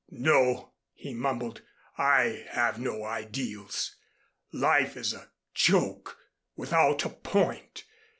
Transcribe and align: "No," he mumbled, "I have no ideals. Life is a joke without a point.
"No," 0.09 0.73
he 0.93 1.13
mumbled, 1.13 1.61
"I 1.95 2.47
have 2.49 2.79
no 2.79 3.03
ideals. 3.03 3.97
Life 4.51 4.97
is 4.97 5.13
a 5.13 5.29
joke 5.53 6.17
without 6.55 7.05
a 7.05 7.09
point. 7.09 7.83